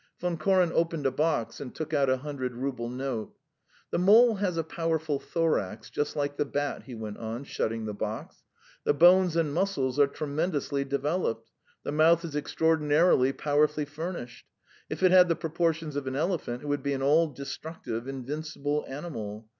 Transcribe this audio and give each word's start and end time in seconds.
Von 0.19 0.35
Koren 0.35 0.71
opened 0.73 1.05
a 1.05 1.11
box 1.11 1.59
and 1.61 1.75
took 1.75 1.93
out 1.93 2.09
a 2.09 2.17
hundred 2.17 2.55
rouble 2.55 2.89
note. 2.89 3.35
"The 3.91 3.99
mole 3.99 4.37
has 4.37 4.57
a 4.57 4.63
powerful 4.63 5.19
thorax, 5.19 5.91
just 5.91 6.15
like 6.15 6.37
the 6.37 6.43
bat," 6.43 6.85
he 6.85 6.95
went 6.95 7.17
on, 7.19 7.43
shutting 7.43 7.85
the 7.85 7.93
box; 7.93 8.41
"the 8.83 8.95
bones 8.95 9.35
and 9.35 9.53
muscles 9.53 9.99
are 9.99 10.07
tremendously 10.07 10.83
developed, 10.83 11.51
the 11.83 11.91
mouth 11.91 12.25
is 12.25 12.35
extraordinarily 12.35 13.31
powerfully 13.31 13.85
furnished. 13.85 14.47
If 14.89 15.03
it 15.03 15.11
had 15.11 15.27
the 15.29 15.35
proportions 15.35 15.95
of 15.95 16.07
an 16.07 16.15
elephant, 16.15 16.63
it 16.63 16.65
would 16.65 16.81
be 16.81 16.93
an 16.93 17.03
all 17.03 17.27
destructive, 17.27 18.07
invincible 18.07 18.83
animal. 18.87 19.47